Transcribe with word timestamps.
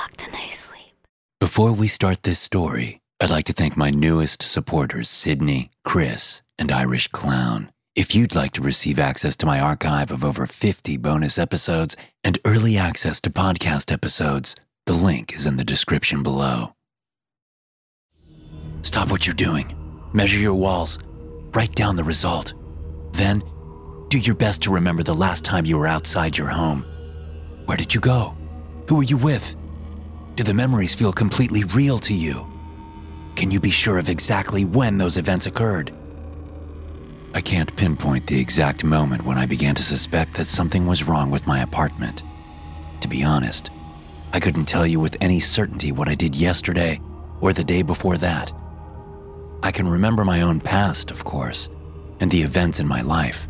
To 0.00 0.30
Sleep. 0.50 0.94
Before 1.40 1.72
we 1.72 1.86
start 1.86 2.22
this 2.22 2.38
story, 2.38 3.00
I'd 3.20 3.28
like 3.28 3.44
to 3.44 3.52
thank 3.52 3.76
my 3.76 3.90
newest 3.90 4.42
supporters, 4.42 5.10
Sydney, 5.10 5.70
Chris, 5.84 6.40
and 6.58 6.72
Irish 6.72 7.08
Clown. 7.08 7.70
If 7.94 8.14
you'd 8.14 8.34
like 8.34 8.52
to 8.52 8.62
receive 8.62 8.98
access 8.98 9.36
to 9.36 9.46
my 9.46 9.60
archive 9.60 10.10
of 10.10 10.24
over 10.24 10.46
50 10.46 10.96
bonus 10.96 11.38
episodes 11.38 11.98
and 12.24 12.38
early 12.46 12.78
access 12.78 13.20
to 13.20 13.30
podcast 13.30 13.92
episodes, 13.92 14.56
the 14.86 14.94
link 14.94 15.34
is 15.34 15.46
in 15.46 15.58
the 15.58 15.64
description 15.64 16.22
below. 16.22 16.74
Stop 18.80 19.10
what 19.10 19.26
you're 19.26 19.34
doing. 19.34 19.74
Measure 20.14 20.38
your 20.38 20.54
walls. 20.54 20.98
Write 21.52 21.74
down 21.74 21.96
the 21.96 22.04
result. 22.04 22.54
Then, 23.12 23.42
do 24.08 24.18
your 24.18 24.34
best 24.34 24.62
to 24.62 24.72
remember 24.72 25.02
the 25.02 25.14
last 25.14 25.44
time 25.44 25.66
you 25.66 25.76
were 25.76 25.86
outside 25.86 26.38
your 26.38 26.48
home. 26.48 26.84
Where 27.66 27.76
did 27.76 27.94
you 27.94 28.00
go? 28.00 28.34
Who 28.88 28.96
were 28.96 29.02
you 29.02 29.18
with? 29.18 29.56
Do 30.40 30.44
the 30.44 30.54
memories 30.54 30.94
feel 30.94 31.12
completely 31.12 31.64
real 31.64 31.98
to 31.98 32.14
you? 32.14 32.46
Can 33.36 33.50
you 33.50 33.60
be 33.60 33.68
sure 33.68 33.98
of 33.98 34.08
exactly 34.08 34.64
when 34.64 34.96
those 34.96 35.18
events 35.18 35.44
occurred? 35.44 35.92
I 37.34 37.42
can't 37.42 37.76
pinpoint 37.76 38.26
the 38.26 38.40
exact 38.40 38.82
moment 38.82 39.26
when 39.26 39.36
I 39.36 39.44
began 39.44 39.74
to 39.74 39.82
suspect 39.82 40.32
that 40.38 40.46
something 40.46 40.86
was 40.86 41.06
wrong 41.06 41.30
with 41.30 41.46
my 41.46 41.60
apartment. 41.60 42.22
To 43.02 43.08
be 43.08 43.22
honest, 43.22 43.70
I 44.32 44.40
couldn't 44.40 44.64
tell 44.64 44.86
you 44.86 44.98
with 44.98 45.14
any 45.20 45.40
certainty 45.40 45.92
what 45.92 46.08
I 46.08 46.14
did 46.14 46.34
yesterday 46.34 47.02
or 47.42 47.52
the 47.52 47.62
day 47.62 47.82
before 47.82 48.16
that. 48.16 48.50
I 49.62 49.70
can 49.70 49.86
remember 49.86 50.24
my 50.24 50.40
own 50.40 50.58
past, 50.58 51.10
of 51.10 51.22
course, 51.22 51.68
and 52.18 52.30
the 52.30 52.40
events 52.40 52.80
in 52.80 52.88
my 52.88 53.02
life, 53.02 53.46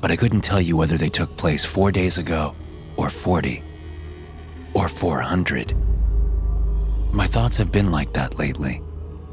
but 0.00 0.10
I 0.10 0.16
couldn't 0.16 0.40
tell 0.40 0.62
you 0.62 0.78
whether 0.78 0.96
they 0.96 1.10
took 1.10 1.36
place 1.36 1.66
four 1.66 1.92
days 1.92 2.16
ago, 2.16 2.56
or 2.96 3.10
40, 3.10 3.62
or 4.72 4.88
400. 4.88 5.89
My 7.12 7.26
thoughts 7.26 7.56
have 7.58 7.72
been 7.72 7.90
like 7.90 8.12
that 8.12 8.38
lately 8.38 8.82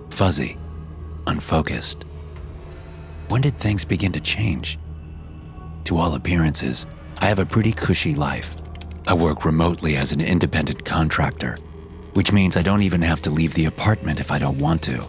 fuzzy, 0.09 0.57
unfocused. 1.27 2.03
When 3.29 3.41
did 3.41 3.55
things 3.57 3.85
begin 3.85 4.11
to 4.13 4.19
change? 4.19 4.79
To 5.83 5.97
all 5.97 6.15
appearances, 6.15 6.87
I 7.19 7.27
have 7.27 7.37
a 7.37 7.45
pretty 7.45 7.71
cushy 7.71 8.15
life. 8.15 8.55
I 9.05 9.13
work 9.13 9.45
remotely 9.45 9.95
as 9.95 10.11
an 10.11 10.21
independent 10.21 10.85
contractor, 10.85 11.55
which 12.13 12.31
means 12.31 12.57
I 12.57 12.63
don't 12.63 12.81
even 12.81 13.03
have 13.03 13.21
to 13.21 13.29
leave 13.29 13.53
the 13.53 13.65
apartment 13.65 14.19
if 14.19 14.31
I 14.31 14.39
don't 14.39 14.57
want 14.57 14.81
to. 14.83 15.07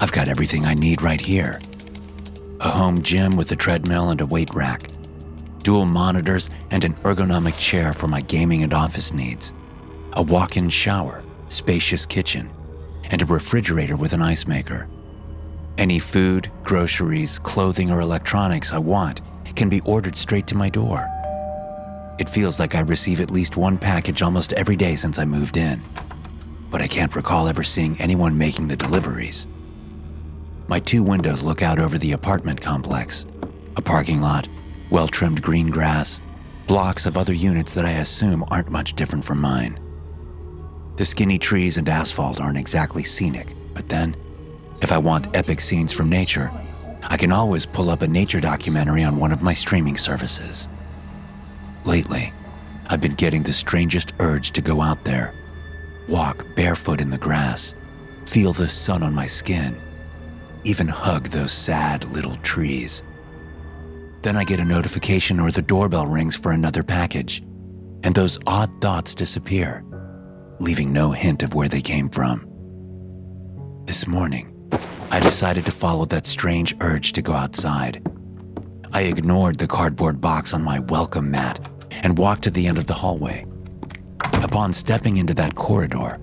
I've 0.00 0.12
got 0.12 0.28
everything 0.28 0.64
I 0.64 0.74
need 0.74 1.02
right 1.02 1.20
here 1.20 1.60
a 2.60 2.70
home 2.70 3.02
gym 3.02 3.36
with 3.36 3.52
a 3.52 3.56
treadmill 3.56 4.10
and 4.10 4.20
a 4.20 4.26
weight 4.26 4.52
rack, 4.52 4.88
dual 5.62 5.84
monitors, 5.84 6.50
and 6.70 6.84
an 6.84 6.94
ergonomic 7.04 7.56
chair 7.58 7.92
for 7.92 8.08
my 8.08 8.20
gaming 8.20 8.62
and 8.64 8.74
office 8.74 9.12
needs, 9.12 9.52
a 10.14 10.22
walk 10.22 10.56
in 10.56 10.68
shower, 10.68 11.22
spacious 11.48 12.06
kitchen, 12.06 12.50
and 13.10 13.22
a 13.22 13.26
refrigerator 13.26 13.96
with 13.96 14.12
an 14.12 14.22
ice 14.22 14.46
maker. 14.46 14.88
Any 15.78 15.98
food, 15.98 16.50
groceries, 16.64 17.38
clothing, 17.38 17.90
or 17.90 18.00
electronics 18.00 18.72
I 18.72 18.78
want 18.78 19.20
can 19.54 19.68
be 19.68 19.80
ordered 19.82 20.16
straight 20.16 20.46
to 20.48 20.56
my 20.56 20.68
door. 20.68 21.06
It 22.18 22.28
feels 22.28 22.58
like 22.58 22.74
I 22.74 22.80
receive 22.80 23.20
at 23.20 23.30
least 23.30 23.56
one 23.56 23.78
package 23.78 24.22
almost 24.22 24.52
every 24.54 24.76
day 24.76 24.96
since 24.96 25.18
I 25.18 25.24
moved 25.24 25.56
in, 25.56 25.80
but 26.70 26.82
I 26.82 26.88
can't 26.88 27.14
recall 27.14 27.48
ever 27.48 27.62
seeing 27.62 28.00
anyone 28.00 28.36
making 28.36 28.68
the 28.68 28.76
deliveries. 28.76 29.46
My 30.66 30.80
two 30.80 31.02
windows 31.02 31.44
look 31.44 31.62
out 31.62 31.78
over 31.78 31.96
the 31.96 32.12
apartment 32.12 32.60
complex 32.60 33.24
a 33.76 33.82
parking 33.82 34.20
lot, 34.20 34.48
well 34.90 35.06
trimmed 35.06 35.40
green 35.40 35.70
grass, 35.70 36.20
blocks 36.66 37.06
of 37.06 37.16
other 37.16 37.32
units 37.32 37.74
that 37.74 37.84
I 37.84 37.92
assume 37.92 38.44
aren't 38.50 38.70
much 38.70 38.94
different 38.94 39.24
from 39.24 39.40
mine. 39.40 39.78
The 40.98 41.04
skinny 41.04 41.38
trees 41.38 41.78
and 41.78 41.88
asphalt 41.88 42.40
aren't 42.40 42.58
exactly 42.58 43.04
scenic, 43.04 43.46
but 43.72 43.88
then, 43.88 44.16
if 44.82 44.90
I 44.90 44.98
want 44.98 45.36
epic 45.36 45.60
scenes 45.60 45.92
from 45.92 46.08
nature, 46.08 46.50
I 47.04 47.16
can 47.16 47.30
always 47.30 47.66
pull 47.66 47.88
up 47.88 48.02
a 48.02 48.08
nature 48.08 48.40
documentary 48.40 49.04
on 49.04 49.16
one 49.16 49.30
of 49.30 49.40
my 49.40 49.52
streaming 49.52 49.96
services. 49.96 50.68
Lately, 51.84 52.32
I've 52.88 53.00
been 53.00 53.14
getting 53.14 53.44
the 53.44 53.52
strangest 53.52 54.12
urge 54.18 54.50
to 54.50 54.60
go 54.60 54.82
out 54.82 55.04
there, 55.04 55.32
walk 56.08 56.44
barefoot 56.56 57.00
in 57.00 57.10
the 57.10 57.16
grass, 57.16 57.76
feel 58.26 58.52
the 58.52 58.66
sun 58.66 59.04
on 59.04 59.14
my 59.14 59.28
skin, 59.28 59.80
even 60.64 60.88
hug 60.88 61.28
those 61.28 61.52
sad 61.52 62.06
little 62.06 62.34
trees. 62.38 63.04
Then 64.22 64.36
I 64.36 64.42
get 64.42 64.58
a 64.58 64.64
notification 64.64 65.38
or 65.38 65.52
the 65.52 65.62
doorbell 65.62 66.08
rings 66.08 66.34
for 66.34 66.50
another 66.50 66.82
package, 66.82 67.40
and 68.02 68.16
those 68.16 68.40
odd 68.48 68.80
thoughts 68.80 69.14
disappear 69.14 69.84
leaving 70.60 70.92
no 70.92 71.10
hint 71.10 71.42
of 71.42 71.54
where 71.54 71.68
they 71.68 71.80
came 71.80 72.08
from. 72.08 72.46
This 73.86 74.06
morning, 74.06 74.54
I 75.10 75.20
decided 75.20 75.64
to 75.66 75.72
follow 75.72 76.04
that 76.06 76.26
strange 76.26 76.74
urge 76.80 77.12
to 77.12 77.22
go 77.22 77.32
outside. 77.32 78.06
I 78.92 79.02
ignored 79.02 79.58
the 79.58 79.66
cardboard 79.66 80.20
box 80.20 80.52
on 80.52 80.62
my 80.62 80.80
welcome 80.80 81.30
mat 81.30 81.68
and 82.02 82.18
walked 82.18 82.44
to 82.44 82.50
the 82.50 82.66
end 82.66 82.78
of 82.78 82.86
the 82.86 82.94
hallway. 82.94 83.46
Upon 84.42 84.72
stepping 84.72 85.16
into 85.16 85.34
that 85.34 85.54
corridor, 85.54 86.18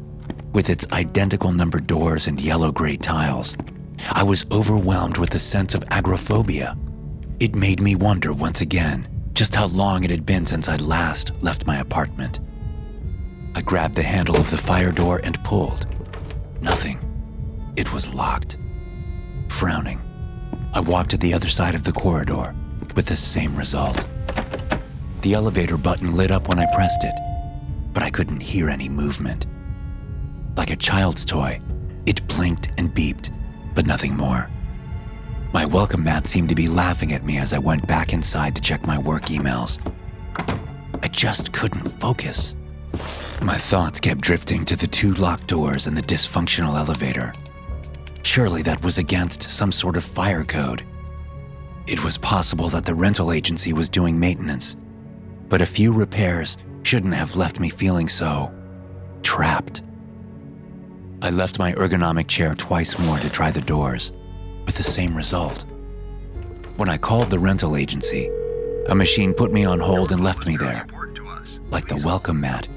with 0.53 0.69
its 0.69 0.91
identical 0.91 1.51
numbered 1.51 1.87
doors 1.87 2.27
and 2.27 2.39
yellow 2.39 2.71
gray 2.71 2.97
tiles, 2.97 3.57
I 4.11 4.23
was 4.23 4.45
overwhelmed 4.51 5.17
with 5.17 5.33
a 5.35 5.39
sense 5.39 5.75
of 5.75 5.83
agoraphobia. 5.91 6.77
It 7.39 7.55
made 7.55 7.81
me 7.81 7.95
wonder 7.95 8.33
once 8.33 8.61
again 8.61 9.07
just 9.33 9.53
how 9.53 9.65
long 9.67 10.03
it 10.03 10.09
had 10.09 10.25
been 10.25 10.45
since 10.45 10.69
I'd 10.69 10.81
last 10.81 11.33
left 11.43 11.67
my 11.67 11.79
apartment. 11.79 12.39
I 13.57 13.61
grabbed 13.61 13.95
the 13.95 14.03
handle 14.03 14.35
of 14.35 14.51
the 14.51 14.57
fire 14.57 14.91
door 14.91 15.21
and 15.23 15.41
pulled. 15.45 15.87
Nothing. 16.61 16.99
It 17.77 17.93
was 17.93 18.13
locked. 18.13 18.57
Frowning, 19.47 20.01
I 20.73 20.81
walked 20.81 21.11
to 21.11 21.17
the 21.17 21.33
other 21.33 21.47
side 21.47 21.73
of 21.73 21.83
the 21.83 21.93
corridor 21.93 22.53
with 22.97 23.05
the 23.05 23.15
same 23.15 23.55
result. 23.55 24.09
The 25.21 25.33
elevator 25.33 25.77
button 25.77 26.17
lit 26.17 26.31
up 26.31 26.49
when 26.49 26.59
I 26.59 26.67
pressed 26.75 27.05
it, 27.05 27.15
but 27.93 28.03
I 28.03 28.09
couldn't 28.09 28.41
hear 28.41 28.69
any 28.69 28.89
movement. 28.89 29.47
Like 30.57 30.71
a 30.71 30.75
child's 30.75 31.23
toy, 31.23 31.61
it 32.05 32.27
blinked 32.27 32.71
and 32.77 32.93
beeped, 32.93 33.33
but 33.73 33.87
nothing 33.87 34.17
more. 34.17 34.49
My 35.53 35.65
welcome 35.65 36.03
mat 36.03 36.27
seemed 36.27 36.49
to 36.49 36.55
be 36.55 36.67
laughing 36.67 37.13
at 37.13 37.23
me 37.23 37.37
as 37.37 37.53
I 37.53 37.59
went 37.59 37.87
back 37.87 38.11
inside 38.11 38.53
to 38.57 38.61
check 38.61 38.85
my 38.85 38.97
work 38.97 39.27
emails. 39.27 39.79
I 41.01 41.07
just 41.07 41.53
couldn't 41.53 41.87
focus. 41.87 42.57
My 43.41 43.57
thoughts 43.57 43.99
kept 43.99 44.21
drifting 44.21 44.65
to 44.65 44.75
the 44.75 44.87
two 44.87 45.13
locked 45.13 45.47
doors 45.47 45.87
and 45.87 45.95
the 45.95 46.01
dysfunctional 46.01 46.77
elevator. 46.77 47.33
Surely 48.23 48.61
that 48.63 48.83
was 48.83 48.97
against 48.97 49.43
some 49.43 49.71
sort 49.71 49.97
of 49.97 50.03
fire 50.03 50.43
code. 50.43 50.83
It 51.85 52.03
was 52.03 52.17
possible 52.17 52.69
that 52.69 52.85
the 52.85 52.95
rental 52.95 53.31
agency 53.31 53.73
was 53.73 53.89
doing 53.89 54.19
maintenance, 54.19 54.77
but 55.49 55.61
a 55.61 55.65
few 55.65 55.93
repairs 55.93 56.57
shouldn't 56.83 57.13
have 57.13 57.35
left 57.35 57.59
me 57.59 57.69
feeling 57.69 58.07
so 58.07 58.53
trapped. 59.21 59.83
I 61.21 61.29
left 61.29 61.59
my 61.59 61.73
ergonomic 61.73 62.27
chair 62.27 62.55
twice 62.55 62.97
more 62.97 63.19
to 63.19 63.29
try 63.29 63.51
the 63.51 63.61
doors, 63.61 64.11
with 64.65 64.75
the 64.75 64.83
same 64.83 65.15
result. 65.15 65.65
When 66.77 66.89
I 66.89 66.97
called 66.97 67.29
the 67.29 67.39
rental 67.39 67.75
agency, 67.75 68.29
a 68.87 68.95
machine 68.95 69.33
put 69.33 69.51
me 69.51 69.65
on 69.65 69.79
hold 69.79 70.11
and 70.11 70.23
left 70.23 70.47
me 70.47 70.57
there, 70.57 70.87
like 71.69 71.87
the 71.87 72.01
welcome 72.03 72.41
mat 72.41 72.67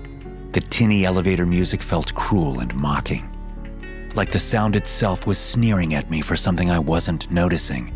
The 0.59 0.67
tinny 0.67 1.05
elevator 1.05 1.47
music 1.47 1.81
felt 1.81 2.13
cruel 2.17 2.59
and 2.59 2.75
mocking. 2.75 3.31
Like 4.17 4.33
the 4.33 4.41
sound 4.41 4.75
itself 4.75 5.25
was 5.25 5.39
sneering 5.39 5.95
at 5.95 6.11
me 6.11 6.21
for 6.21 6.35
something 6.35 6.69
I 6.69 6.81
wasn't 6.81 7.31
noticing. 7.31 7.95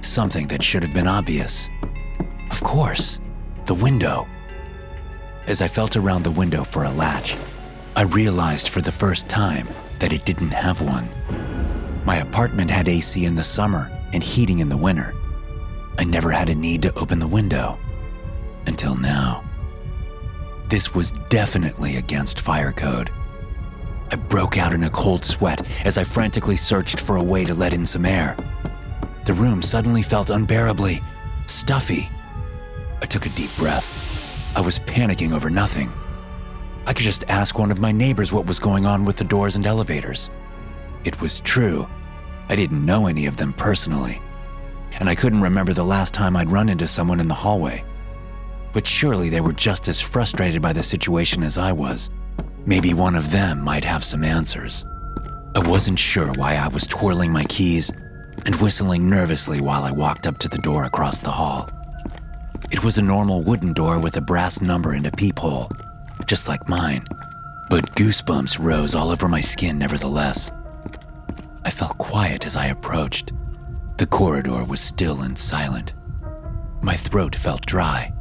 Something 0.00 0.46
that 0.46 0.62
should 0.62 0.84
have 0.84 0.94
been 0.94 1.08
obvious. 1.08 1.68
Of 2.52 2.62
course, 2.62 3.18
the 3.64 3.74
window. 3.74 4.28
As 5.48 5.60
I 5.60 5.66
felt 5.66 5.96
around 5.96 6.22
the 6.22 6.30
window 6.30 6.62
for 6.62 6.84
a 6.84 6.92
latch, 6.92 7.36
I 7.96 8.02
realized 8.02 8.68
for 8.68 8.80
the 8.80 8.92
first 8.92 9.28
time 9.28 9.66
that 9.98 10.12
it 10.12 10.24
didn't 10.24 10.52
have 10.52 10.80
one. 10.80 11.08
My 12.04 12.18
apartment 12.18 12.70
had 12.70 12.86
AC 12.86 13.24
in 13.24 13.34
the 13.34 13.42
summer 13.42 13.90
and 14.12 14.22
heating 14.22 14.60
in 14.60 14.68
the 14.68 14.76
winter. 14.76 15.12
I 15.98 16.04
never 16.04 16.30
had 16.30 16.50
a 16.50 16.54
need 16.54 16.82
to 16.82 16.96
open 16.96 17.18
the 17.18 17.26
window. 17.26 17.80
Until 18.68 18.94
now. 18.94 19.49
This 20.70 20.94
was 20.94 21.10
definitely 21.30 21.96
against 21.96 22.38
fire 22.38 22.70
code. 22.70 23.10
I 24.12 24.14
broke 24.14 24.56
out 24.56 24.72
in 24.72 24.84
a 24.84 24.90
cold 24.90 25.24
sweat 25.24 25.66
as 25.84 25.98
I 25.98 26.04
frantically 26.04 26.56
searched 26.56 27.00
for 27.00 27.16
a 27.16 27.22
way 27.22 27.44
to 27.44 27.54
let 27.54 27.74
in 27.74 27.84
some 27.84 28.06
air. 28.06 28.36
The 29.24 29.34
room 29.34 29.62
suddenly 29.62 30.02
felt 30.02 30.30
unbearably 30.30 31.00
stuffy. 31.46 32.08
I 33.02 33.06
took 33.06 33.26
a 33.26 33.30
deep 33.30 33.50
breath. 33.56 34.56
I 34.56 34.60
was 34.60 34.78
panicking 34.78 35.32
over 35.32 35.50
nothing. 35.50 35.92
I 36.86 36.92
could 36.92 37.02
just 37.02 37.24
ask 37.28 37.58
one 37.58 37.72
of 37.72 37.80
my 37.80 37.90
neighbors 37.90 38.32
what 38.32 38.46
was 38.46 38.60
going 38.60 38.86
on 38.86 39.04
with 39.04 39.16
the 39.16 39.24
doors 39.24 39.56
and 39.56 39.66
elevators. 39.66 40.30
It 41.02 41.20
was 41.20 41.40
true. 41.40 41.88
I 42.48 42.54
didn't 42.54 42.86
know 42.86 43.08
any 43.08 43.26
of 43.26 43.36
them 43.36 43.54
personally, 43.54 44.22
and 45.00 45.08
I 45.08 45.16
couldn't 45.16 45.42
remember 45.42 45.72
the 45.72 45.82
last 45.82 46.14
time 46.14 46.36
I'd 46.36 46.52
run 46.52 46.68
into 46.68 46.86
someone 46.86 47.18
in 47.18 47.26
the 47.26 47.34
hallway. 47.34 47.84
But 48.72 48.86
surely 48.86 49.28
they 49.28 49.40
were 49.40 49.52
just 49.52 49.88
as 49.88 50.00
frustrated 50.00 50.62
by 50.62 50.72
the 50.72 50.82
situation 50.82 51.42
as 51.42 51.58
I 51.58 51.72
was. 51.72 52.10
Maybe 52.66 52.94
one 52.94 53.16
of 53.16 53.30
them 53.30 53.62
might 53.62 53.84
have 53.84 54.04
some 54.04 54.22
answers. 54.22 54.84
I 55.54 55.68
wasn't 55.68 55.98
sure 55.98 56.32
why 56.34 56.54
I 56.54 56.68
was 56.68 56.86
twirling 56.86 57.32
my 57.32 57.42
keys 57.44 57.90
and 58.46 58.54
whistling 58.56 59.10
nervously 59.10 59.60
while 59.60 59.82
I 59.82 59.90
walked 59.90 60.26
up 60.26 60.38
to 60.38 60.48
the 60.48 60.58
door 60.58 60.84
across 60.84 61.20
the 61.20 61.30
hall. 61.30 61.68
It 62.70 62.84
was 62.84 62.98
a 62.98 63.02
normal 63.02 63.42
wooden 63.42 63.72
door 63.72 63.98
with 63.98 64.16
a 64.16 64.20
brass 64.20 64.60
number 64.60 64.92
and 64.92 65.06
a 65.06 65.10
peephole, 65.10 65.70
just 66.26 66.46
like 66.48 66.68
mine, 66.68 67.04
but 67.68 67.94
goosebumps 67.96 68.62
rose 68.62 68.94
all 68.94 69.10
over 69.10 69.26
my 69.26 69.40
skin 69.40 69.78
nevertheless. 69.78 70.52
I 71.64 71.70
felt 71.70 71.98
quiet 71.98 72.46
as 72.46 72.56
I 72.56 72.66
approached. 72.66 73.32
The 73.98 74.06
corridor 74.06 74.64
was 74.64 74.80
still 74.80 75.22
and 75.22 75.36
silent. 75.36 75.94
My 76.80 76.94
throat 76.94 77.34
felt 77.34 77.66
dry. 77.66 78.12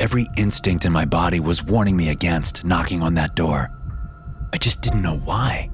Every 0.00 0.28
instinct 0.36 0.84
in 0.84 0.92
my 0.92 1.04
body 1.04 1.40
was 1.40 1.64
warning 1.64 1.96
me 1.96 2.10
against 2.10 2.64
knocking 2.64 3.02
on 3.02 3.14
that 3.14 3.34
door. 3.34 3.68
I 4.52 4.56
just 4.56 4.80
didn't 4.80 5.02
know 5.02 5.16
why. 5.16 5.70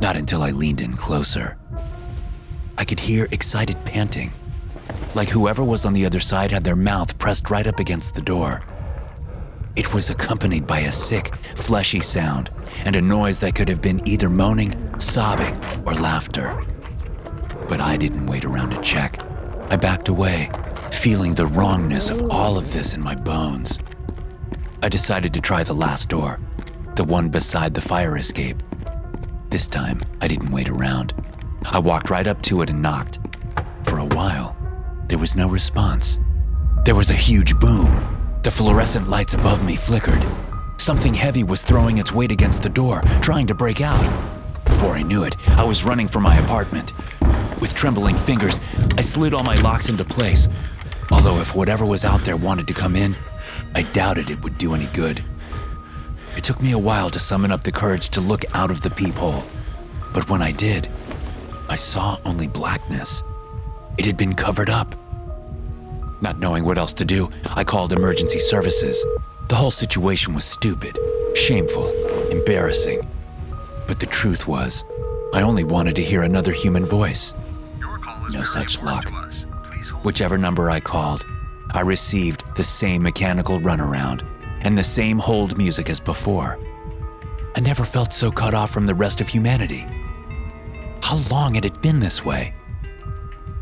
Not 0.00 0.14
until 0.14 0.40
I 0.42 0.52
leaned 0.52 0.80
in 0.80 0.94
closer. 0.94 1.58
I 2.78 2.84
could 2.84 3.00
hear 3.00 3.26
excited 3.32 3.76
panting, 3.84 4.30
like 5.16 5.28
whoever 5.28 5.64
was 5.64 5.84
on 5.84 5.94
the 5.94 6.06
other 6.06 6.20
side 6.20 6.52
had 6.52 6.62
their 6.62 6.76
mouth 6.76 7.18
pressed 7.18 7.50
right 7.50 7.66
up 7.66 7.80
against 7.80 8.14
the 8.14 8.22
door. 8.22 8.62
It 9.74 9.92
was 9.92 10.10
accompanied 10.10 10.68
by 10.68 10.80
a 10.80 10.92
sick, 10.92 11.34
fleshy 11.56 12.00
sound 12.00 12.50
and 12.84 12.94
a 12.94 13.02
noise 13.02 13.40
that 13.40 13.56
could 13.56 13.68
have 13.68 13.82
been 13.82 14.00
either 14.06 14.30
moaning, 14.30 14.72
sobbing, 15.00 15.56
or 15.84 15.94
laughter. 15.94 16.64
But 17.68 17.80
I 17.80 17.96
didn't 17.96 18.26
wait 18.26 18.44
around 18.44 18.70
to 18.70 18.80
check. 18.80 19.18
I 19.70 19.76
backed 19.76 20.08
away, 20.08 20.50
feeling 20.92 21.34
the 21.34 21.46
wrongness 21.46 22.10
of 22.10 22.30
all 22.30 22.58
of 22.58 22.72
this 22.72 22.94
in 22.94 23.00
my 23.00 23.14
bones. 23.14 23.78
I 24.82 24.88
decided 24.88 25.34
to 25.34 25.40
try 25.40 25.62
the 25.62 25.72
last 25.72 26.08
door, 26.08 26.40
the 26.96 27.04
one 27.04 27.28
beside 27.28 27.74
the 27.74 27.80
fire 27.80 28.16
escape. 28.16 28.62
This 29.50 29.68
time, 29.68 30.00
I 30.20 30.28
didn't 30.28 30.50
wait 30.50 30.68
around. 30.68 31.14
I 31.64 31.78
walked 31.78 32.10
right 32.10 32.26
up 32.26 32.42
to 32.42 32.62
it 32.62 32.70
and 32.70 32.82
knocked. 32.82 33.18
For 33.84 33.98
a 33.98 34.04
while, 34.04 34.56
there 35.08 35.18
was 35.18 35.36
no 35.36 35.48
response. 35.48 36.18
There 36.84 36.94
was 36.94 37.10
a 37.10 37.14
huge 37.14 37.58
boom. 37.58 38.40
The 38.42 38.50
fluorescent 38.50 39.08
lights 39.08 39.34
above 39.34 39.64
me 39.64 39.76
flickered. 39.76 40.22
Something 40.76 41.14
heavy 41.14 41.44
was 41.44 41.62
throwing 41.62 41.98
its 41.98 42.12
weight 42.12 42.30
against 42.30 42.62
the 42.62 42.68
door, 42.68 43.02
trying 43.20 43.46
to 43.48 43.54
break 43.54 43.80
out. 43.80 44.00
Before 44.64 44.92
I 44.92 45.02
knew 45.02 45.24
it, 45.24 45.36
I 45.50 45.64
was 45.64 45.84
running 45.84 46.06
for 46.06 46.20
my 46.20 46.36
apartment. 46.36 46.92
With 47.60 47.74
trembling 47.74 48.16
fingers, 48.16 48.60
I 48.96 49.00
slid 49.00 49.34
all 49.34 49.42
my 49.42 49.56
locks 49.56 49.88
into 49.88 50.04
place. 50.04 50.48
Although, 51.10 51.38
if 51.38 51.54
whatever 51.54 51.84
was 51.84 52.04
out 52.04 52.24
there 52.24 52.36
wanted 52.36 52.66
to 52.68 52.74
come 52.74 52.96
in, 52.96 53.16
I 53.74 53.82
doubted 53.82 54.30
it 54.30 54.42
would 54.42 54.58
do 54.58 54.74
any 54.74 54.86
good. 54.88 55.22
It 56.36 56.44
took 56.44 56.60
me 56.60 56.72
a 56.72 56.78
while 56.78 57.10
to 57.10 57.18
summon 57.18 57.50
up 57.50 57.64
the 57.64 57.72
courage 57.72 58.10
to 58.10 58.20
look 58.20 58.44
out 58.54 58.70
of 58.70 58.80
the 58.80 58.90
peephole. 58.90 59.42
But 60.14 60.28
when 60.30 60.42
I 60.42 60.52
did, 60.52 60.88
I 61.68 61.76
saw 61.76 62.18
only 62.24 62.46
blackness. 62.46 63.22
It 63.98 64.06
had 64.06 64.16
been 64.16 64.34
covered 64.34 64.70
up. 64.70 64.94
Not 66.20 66.38
knowing 66.38 66.64
what 66.64 66.78
else 66.78 66.92
to 66.94 67.04
do, 67.04 67.30
I 67.54 67.64
called 67.64 67.92
emergency 67.92 68.38
services. 68.38 69.04
The 69.48 69.56
whole 69.56 69.70
situation 69.70 70.34
was 70.34 70.44
stupid, 70.44 70.98
shameful, 71.34 71.88
embarrassing. 72.30 73.06
But 73.86 74.00
the 74.00 74.06
truth 74.06 74.46
was, 74.46 74.84
I 75.32 75.42
only 75.42 75.64
wanted 75.64 75.96
to 75.96 76.02
hear 76.02 76.22
another 76.22 76.52
human 76.52 76.84
voice. 76.84 77.34
No 78.32 78.44
such 78.44 78.82
luck. 78.82 79.10
Whichever 80.04 80.38
number 80.38 80.70
I 80.70 80.80
called, 80.80 81.24
I 81.70 81.80
received 81.80 82.44
the 82.56 82.64
same 82.64 83.02
mechanical 83.02 83.58
runaround 83.60 84.26
and 84.62 84.76
the 84.76 84.84
same 84.84 85.18
hold 85.18 85.58
music 85.58 85.88
as 85.90 86.00
before. 86.00 86.58
I 87.56 87.60
never 87.60 87.84
felt 87.84 88.12
so 88.12 88.30
cut 88.30 88.54
off 88.54 88.70
from 88.70 88.86
the 88.86 88.94
rest 88.94 89.20
of 89.20 89.28
humanity. 89.28 89.86
How 91.02 91.16
long 91.30 91.54
had 91.54 91.64
it 91.64 91.82
been 91.82 92.00
this 92.00 92.24
way? 92.24 92.54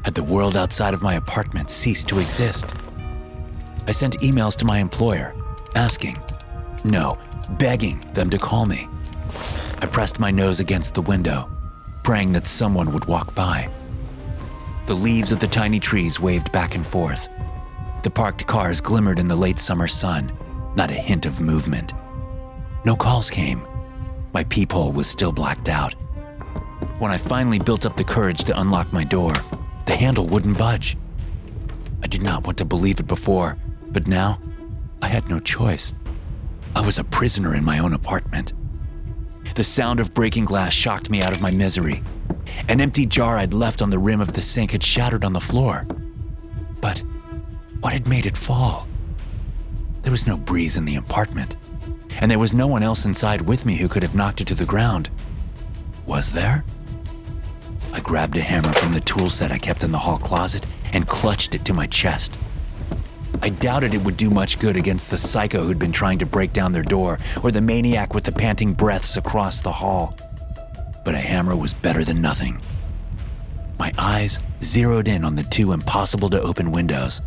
Had 0.04 0.14
the 0.14 0.22
world 0.22 0.56
outside 0.56 0.94
of 0.94 1.02
my 1.02 1.14
apartment 1.14 1.70
ceased 1.70 2.08
to 2.08 2.18
exist? 2.18 2.74
I 3.86 3.92
sent 3.92 4.20
emails 4.20 4.56
to 4.56 4.64
my 4.64 4.78
employer, 4.78 5.34
asking, 5.74 6.18
no, 6.84 7.18
begging 7.58 8.00
them 8.14 8.30
to 8.30 8.38
call 8.38 8.66
me. 8.66 8.88
I 9.80 9.86
pressed 9.86 10.18
my 10.18 10.30
nose 10.30 10.60
against 10.60 10.94
the 10.94 11.02
window, 11.02 11.50
praying 12.02 12.32
that 12.32 12.46
someone 12.46 12.92
would 12.92 13.04
walk 13.04 13.34
by. 13.34 13.68
The 14.86 14.94
leaves 14.94 15.32
of 15.32 15.40
the 15.40 15.48
tiny 15.48 15.80
trees 15.80 16.20
waved 16.20 16.52
back 16.52 16.76
and 16.76 16.86
forth. 16.86 17.28
The 18.04 18.10
parked 18.10 18.46
cars 18.46 18.80
glimmered 18.80 19.18
in 19.18 19.26
the 19.26 19.34
late 19.34 19.58
summer 19.58 19.88
sun, 19.88 20.30
not 20.76 20.92
a 20.92 20.94
hint 20.94 21.26
of 21.26 21.40
movement. 21.40 21.92
No 22.84 22.94
calls 22.94 23.28
came. 23.28 23.66
My 24.32 24.44
peephole 24.44 24.92
was 24.92 25.08
still 25.08 25.32
blacked 25.32 25.68
out. 25.68 25.94
When 27.00 27.10
I 27.10 27.16
finally 27.16 27.58
built 27.58 27.84
up 27.84 27.96
the 27.96 28.04
courage 28.04 28.44
to 28.44 28.60
unlock 28.60 28.92
my 28.92 29.02
door, 29.02 29.32
the 29.86 29.96
handle 29.96 30.26
wouldn't 30.26 30.56
budge. 30.56 30.96
I 32.04 32.06
did 32.06 32.22
not 32.22 32.46
want 32.46 32.56
to 32.58 32.64
believe 32.64 33.00
it 33.00 33.08
before, 33.08 33.58
but 33.88 34.06
now 34.06 34.40
I 35.02 35.08
had 35.08 35.28
no 35.28 35.40
choice. 35.40 35.94
I 36.76 36.80
was 36.80 37.00
a 37.00 37.04
prisoner 37.04 37.56
in 37.56 37.64
my 37.64 37.80
own 37.80 37.92
apartment. 37.92 38.52
The 39.56 39.64
sound 39.64 39.98
of 39.98 40.14
breaking 40.14 40.44
glass 40.44 40.72
shocked 40.72 41.10
me 41.10 41.22
out 41.22 41.34
of 41.34 41.42
my 41.42 41.50
misery. 41.50 42.02
An 42.68 42.80
empty 42.80 43.06
jar 43.06 43.38
I'd 43.38 43.54
left 43.54 43.82
on 43.82 43.90
the 43.90 43.98
rim 43.98 44.20
of 44.20 44.32
the 44.32 44.42
sink 44.42 44.72
had 44.72 44.82
shattered 44.82 45.24
on 45.24 45.32
the 45.32 45.40
floor. 45.40 45.86
But 46.80 47.02
what 47.80 47.92
had 47.92 48.06
made 48.06 48.26
it 48.26 48.36
fall? 48.36 48.86
There 50.02 50.10
was 50.10 50.26
no 50.26 50.36
breeze 50.36 50.76
in 50.76 50.84
the 50.84 50.96
apartment, 50.96 51.56
and 52.20 52.30
there 52.30 52.38
was 52.38 52.54
no 52.54 52.66
one 52.66 52.82
else 52.82 53.04
inside 53.04 53.42
with 53.42 53.66
me 53.66 53.76
who 53.76 53.88
could 53.88 54.02
have 54.02 54.14
knocked 54.14 54.40
it 54.40 54.46
to 54.48 54.54
the 54.54 54.64
ground. 54.64 55.10
Was 56.06 56.32
there? 56.32 56.64
I 57.92 58.00
grabbed 58.00 58.36
a 58.36 58.42
hammer 58.42 58.72
from 58.72 58.92
the 58.92 59.00
tool 59.00 59.30
set 59.30 59.50
I 59.50 59.58
kept 59.58 59.82
in 59.82 59.92
the 59.92 59.98
hall 59.98 60.18
closet 60.18 60.66
and 60.92 61.08
clutched 61.08 61.54
it 61.54 61.64
to 61.64 61.74
my 61.74 61.86
chest. 61.86 62.38
I 63.42 63.50
doubted 63.50 63.94
it 63.94 64.02
would 64.02 64.16
do 64.16 64.30
much 64.30 64.58
good 64.58 64.76
against 64.76 65.10
the 65.10 65.18
psycho 65.18 65.62
who'd 65.62 65.78
been 65.78 65.92
trying 65.92 66.18
to 66.18 66.26
break 66.26 66.52
down 66.52 66.72
their 66.72 66.82
door 66.82 67.18
or 67.42 67.50
the 67.50 67.60
maniac 67.60 68.14
with 68.14 68.24
the 68.24 68.32
panting 68.32 68.72
breaths 68.72 69.16
across 69.16 69.60
the 69.60 69.72
hall. 69.72 70.16
But 71.06 71.14
a 71.14 71.18
hammer 71.18 71.54
was 71.54 71.72
better 71.72 72.04
than 72.04 72.20
nothing. 72.20 72.60
My 73.78 73.92
eyes 73.96 74.40
zeroed 74.60 75.06
in 75.06 75.24
on 75.24 75.36
the 75.36 75.44
two 75.44 75.70
impossible 75.70 76.28
to 76.30 76.42
open 76.42 76.72
windows. 76.72 77.22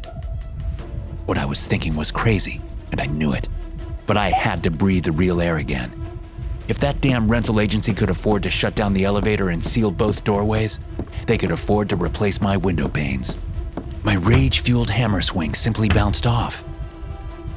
What 1.25 1.37
I 1.37 1.45
was 1.45 1.65
thinking 1.65 1.95
was 1.95 2.11
crazy, 2.11 2.59
and 2.91 2.99
I 2.99 3.05
knew 3.05 3.31
it. 3.31 3.47
But 4.05 4.17
I 4.17 4.31
had 4.31 4.63
to 4.63 4.69
breathe 4.69 5.05
the 5.05 5.13
real 5.13 5.39
air 5.39 5.59
again. 5.59 5.93
If 6.67 6.79
that 6.79 6.99
damn 6.99 7.31
rental 7.31 7.61
agency 7.61 7.93
could 7.93 8.09
afford 8.09 8.43
to 8.43 8.49
shut 8.49 8.75
down 8.75 8.93
the 8.93 9.05
elevator 9.05 9.47
and 9.47 9.63
seal 9.63 9.91
both 9.91 10.25
doorways, 10.25 10.81
they 11.25 11.37
could 11.37 11.51
afford 11.51 11.87
to 11.87 11.95
replace 11.95 12.41
my 12.41 12.57
window 12.57 12.89
panes. 12.89 13.37
My 14.03 14.15
rage 14.15 14.59
fueled 14.59 14.89
hammer 14.89 15.21
swing 15.21 15.53
simply 15.53 15.87
bounced 15.87 16.27
off. 16.27 16.65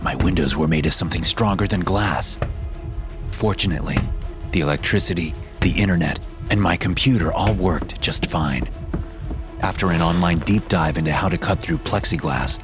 My 0.01 0.15
windows 0.15 0.55
were 0.55 0.69
made 0.69 0.87
of 0.87 0.95
something 0.95 1.25
stronger 1.25 1.67
than 1.67 1.81
glass. 1.81 2.39
Fortunately, 3.33 3.99
the 4.53 4.61
electricity, 4.61 5.35
the 5.63 5.71
internet, 5.81 6.19
and 6.51 6.61
my 6.61 6.77
computer 6.77 7.33
all 7.33 7.55
worked 7.55 8.01
just 8.01 8.27
fine. 8.27 8.69
After 9.61 9.93
an 9.93 10.03
online 10.03 10.41
deep 10.41 10.69
dive 10.69 10.99
into 10.99 11.13
how 11.13 11.29
to 11.29 11.39
cut 11.39 11.61
through 11.61 11.79
plexiglass, 11.79 12.59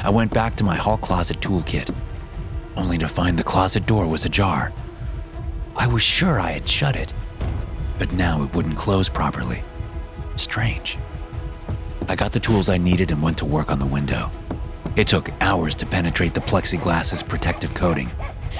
I 0.00 0.08
went 0.10 0.32
back 0.32 0.56
to 0.56 0.64
my 0.64 0.76
hall 0.76 0.96
closet 0.96 1.40
toolkit. 1.40 1.94
only 2.76 2.96
to 2.96 3.08
find 3.08 3.38
the 3.38 3.44
closet 3.44 3.84
door 3.86 4.06
was 4.06 4.24
ajar. 4.24 4.72
I 5.76 5.86
was 5.88 6.02
sure 6.02 6.40
I 6.40 6.52
had 6.52 6.68
shut 6.68 6.96
it, 6.96 7.12
but 7.98 8.12
now 8.12 8.42
it 8.42 8.54
wouldn't 8.54 8.76
close 8.76 9.08
properly. 9.08 9.62
Strange. 10.36 10.96
I 12.08 12.16
got 12.16 12.32
the 12.32 12.40
tools 12.40 12.68
I 12.68 12.78
needed 12.78 13.10
and 13.10 13.20
went 13.20 13.36
to 13.38 13.44
work 13.44 13.70
on 13.70 13.78
the 13.78 13.84
window. 13.84 14.30
It 14.96 15.08
took 15.08 15.30
hours 15.42 15.74
to 15.76 15.86
penetrate 15.86 16.34
the 16.34 16.40
plexiglass's 16.40 17.22
protective 17.22 17.74
coating, 17.74 18.10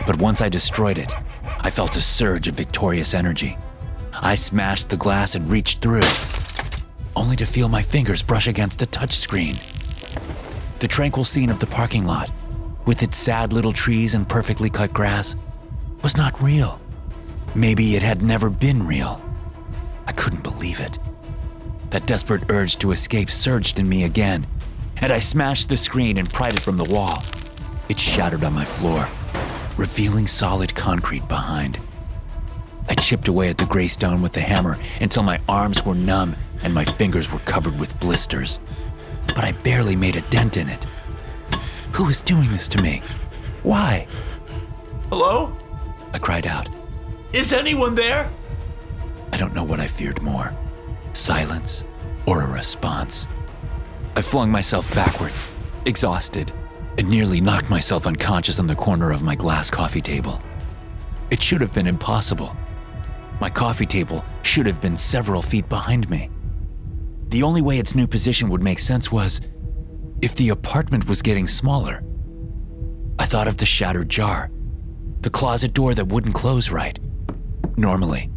but 0.06 0.20
once 0.20 0.40
I 0.40 0.48
destroyed 0.48 0.98
it, 0.98 1.12
I 1.60 1.70
felt 1.70 1.96
a 1.96 2.00
surge 2.00 2.48
of 2.48 2.54
victorious 2.54 3.14
energy. 3.14 3.56
I 4.12 4.34
smashed 4.34 4.88
the 4.88 4.96
glass 4.96 5.34
and 5.34 5.50
reached 5.50 5.82
through, 5.82 6.02
only 7.16 7.36
to 7.36 7.46
feel 7.46 7.68
my 7.68 7.82
fingers 7.82 8.22
brush 8.22 8.48
against 8.48 8.82
a 8.82 8.86
touchscreen. 8.86 9.56
The 10.78 10.88
tranquil 10.88 11.24
scene 11.24 11.50
of 11.50 11.58
the 11.58 11.66
parking 11.66 12.04
lot, 12.06 12.30
with 12.86 13.02
its 13.02 13.16
sad 13.16 13.52
little 13.52 13.72
trees 13.72 14.14
and 14.14 14.28
perfectly 14.28 14.70
cut 14.70 14.92
grass, 14.92 15.36
was 16.02 16.16
not 16.16 16.40
real. 16.40 16.80
Maybe 17.54 17.96
it 17.96 18.02
had 18.02 18.22
never 18.22 18.50
been 18.50 18.86
real. 18.86 19.20
I 20.06 20.12
couldn't 20.12 20.42
believe 20.42 20.80
it. 20.80 20.98
That 21.90 22.06
desperate 22.06 22.50
urge 22.50 22.76
to 22.78 22.92
escape 22.92 23.30
surged 23.30 23.78
in 23.78 23.88
me 23.88 24.04
again, 24.04 24.46
and 25.00 25.12
I 25.12 25.18
smashed 25.18 25.68
the 25.68 25.76
screen 25.76 26.18
and 26.18 26.32
pried 26.32 26.54
it 26.54 26.60
from 26.60 26.76
the 26.76 26.92
wall. 26.92 27.22
It 27.88 27.98
shattered 27.98 28.44
on 28.44 28.52
my 28.52 28.64
floor, 28.64 29.08
revealing 29.76 30.26
solid 30.26 30.74
concrete 30.74 31.26
behind. 31.28 31.80
I 32.88 32.94
chipped 32.94 33.28
away 33.28 33.48
at 33.48 33.58
the 33.58 33.66
gray 33.66 33.88
stone 33.88 34.22
with 34.22 34.32
the 34.32 34.40
hammer 34.40 34.78
until 35.00 35.22
my 35.22 35.40
arms 35.48 35.84
were 35.84 35.94
numb 35.94 36.36
and 36.62 36.74
my 36.74 36.84
fingers 36.84 37.30
were 37.30 37.38
covered 37.40 37.78
with 37.78 37.98
blisters. 38.00 38.60
But 39.26 39.38
I 39.38 39.52
barely 39.52 39.94
made 39.94 40.16
a 40.16 40.22
dent 40.22 40.56
in 40.56 40.68
it. 40.68 40.86
Who 41.92 42.06
was 42.06 42.22
doing 42.22 42.50
this 42.50 42.68
to 42.68 42.82
me? 42.82 43.02
Why? 43.62 44.06
Hello? 45.10 45.56
I 46.12 46.18
cried 46.18 46.46
out. 46.46 46.68
Is 47.32 47.52
anyone 47.52 47.94
there? 47.94 48.30
I 49.32 49.36
don't 49.36 49.54
know 49.54 49.64
what 49.64 49.80
I 49.80 49.86
feared 49.86 50.22
more 50.22 50.52
silence 51.12 51.84
or 52.26 52.42
a 52.42 52.46
response. 52.46 53.26
I 54.16 54.20
flung 54.20 54.50
myself 54.50 54.92
backwards, 54.94 55.48
exhausted, 55.84 56.52
and 56.96 57.08
nearly 57.08 57.40
knocked 57.40 57.70
myself 57.70 58.06
unconscious 58.06 58.58
on 58.58 58.66
the 58.66 58.74
corner 58.74 59.10
of 59.12 59.22
my 59.22 59.34
glass 59.34 59.70
coffee 59.70 60.00
table. 60.00 60.40
It 61.30 61.42
should 61.42 61.60
have 61.60 61.74
been 61.74 61.86
impossible. 61.86 62.56
My 63.40 63.50
coffee 63.50 63.86
table 63.86 64.24
should 64.42 64.66
have 64.66 64.80
been 64.80 64.96
several 64.96 65.42
feet 65.42 65.68
behind 65.68 66.08
me. 66.10 66.30
The 67.28 67.42
only 67.42 67.62
way 67.62 67.78
its 67.78 67.94
new 67.94 68.06
position 68.06 68.48
would 68.48 68.62
make 68.62 68.78
sense 68.78 69.12
was 69.12 69.40
if 70.20 70.34
the 70.34 70.48
apartment 70.48 71.08
was 71.08 71.22
getting 71.22 71.46
smaller. 71.46 72.02
I 73.18 73.26
thought 73.26 73.48
of 73.48 73.58
the 73.58 73.66
shattered 73.66 74.08
jar, 74.08 74.50
the 75.20 75.30
closet 75.30 75.74
door 75.74 75.94
that 75.94 76.08
wouldn't 76.08 76.34
close 76.34 76.70
right. 76.70 76.98
Normally, 77.76 78.30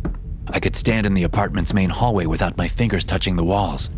I 0.50 0.60
could 0.60 0.75
stand 0.75 1.05
in 1.05 1.13
the 1.13 1.24
apartment's 1.24 1.74
main 1.74 1.89
hallway 1.89 2.25
without 2.25 2.58
my 2.58 2.67
fingers 2.67 3.05
touching 3.05 3.36
the 3.36 3.43
walls. 3.43 3.89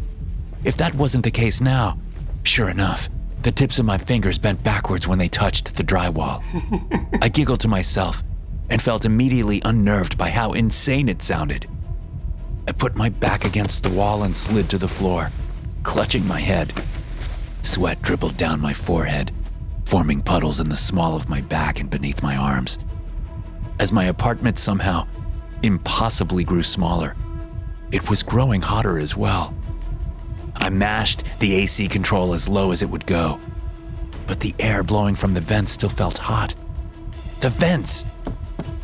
If 0.63 0.77
that 0.77 0.93
wasn't 0.95 1.25
the 1.25 1.31
case 1.31 1.60
now, 1.60 2.00
sure 2.43 2.69
enough, 2.69 3.10
the 3.41 3.51
tips 3.51 3.79
of 3.79 3.86
my 3.86 3.98
fingers 3.98 4.38
bent 4.38 4.63
backwards 4.63 5.07
when 5.07 5.19
they 5.19 5.27
touched 5.27 5.75
the 5.75 5.83
drywall. 5.83 6.41
I 7.22 7.27
giggled 7.27 7.60
to 7.62 7.67
myself 7.67 8.24
and 8.74 8.82
felt 8.82 9.06
immediately 9.06 9.62
unnerved 9.65 10.18
by 10.18 10.32
how 10.32 10.53
insane 10.53 11.08
it 11.08 11.22
sounded. 11.22 11.70
I 12.68 12.72
put 12.72 12.96
my 12.96 13.10
back 13.10 13.46
against 13.46 13.84
the 13.84 13.92
wall 13.92 14.24
and 14.24 14.36
slid 14.36 14.68
to 14.72 14.80
the 14.80 14.88
floor, 14.88 15.30
clutching 15.84 16.27
my 16.27 16.39
head. 16.39 16.74
Sweat 17.62 18.01
dribbled 18.01 18.36
down 18.36 18.60
my 18.60 18.74
forehead, 18.74 19.32
forming 19.86 20.24
puddles 20.24 20.60
in 20.60 20.70
the 20.70 20.75
small 20.75 21.15
of 21.15 21.30
my 21.30 21.39
back 21.39 21.80
and 21.80 21.88
beneath 21.88 22.24
my 22.24 22.36
arms. 22.36 22.80
As 23.80 23.92
my 23.92 24.06
apartment 24.06 24.58
somehow 24.58 25.06
impossibly 25.62 26.44
grew 26.44 26.63
smaller, 26.63 27.15
it 27.92 28.10
was 28.10 28.24
growing 28.24 28.62
hotter 28.62 28.98
as 28.98 29.15
well. 29.15 29.53
I 30.56 30.72
mashed 30.72 31.25
the 31.39 31.53
AC 31.58 31.89
control 31.89 32.34
as 32.34 32.50
low 32.50 32.72
as 32.72 32.82
it 32.82 32.89
would 32.89 33.06
go, 33.06 33.39
but 34.25 34.39
the 34.39 34.56
air 34.58 34.82
blowing 34.82 35.13
from 35.13 35.36
the 35.36 35.42
vents 35.42 35.74
still 35.74 35.89
felt 35.89 36.18
hot. 36.18 36.56
The 37.39 37.50
vents! 37.50 38.06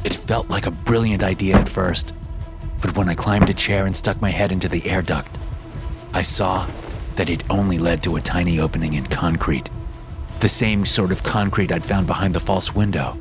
It 0.03 0.15
felt 0.15 0.49
like 0.49 0.65
a 0.65 0.71
brilliant 0.71 1.23
idea 1.23 1.55
at 1.57 1.69
first, 1.69 2.13
but 2.81 2.95
when 2.95 3.09
I 3.09 3.15
climbed 3.15 3.49
a 3.49 3.53
chair 3.53 3.85
and 3.85 3.95
stuck 3.95 4.21
my 4.21 4.29
head 4.29 4.51
into 4.51 4.69
the 4.69 4.89
air 4.89 5.01
duct, 5.01 5.37
I 6.13 6.21
saw 6.21 6.67
that 7.15 7.29
it 7.29 7.43
only 7.49 7.77
led 7.77 8.01
to 8.03 8.15
a 8.15 8.21
tiny 8.21 8.59
opening 8.59 8.93
in 8.93 9.05
concrete, 9.07 9.69
the 10.39 10.49
same 10.49 10.85
sort 10.85 11.11
of 11.11 11.23
concrete 11.23 11.71
I'd 11.71 11.85
found 11.85 12.07
behind 12.07 12.33
the 12.33 12.39
false 12.39 12.73
window. 12.73 13.17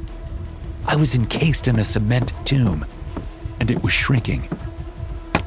I 0.86 0.96
was 0.96 1.14
encased 1.14 1.66
in 1.66 1.78
a 1.78 1.84
cement 1.84 2.32
tomb, 2.44 2.86
and 3.58 3.70
it 3.70 3.82
was 3.82 3.92
shrinking. 3.92 4.48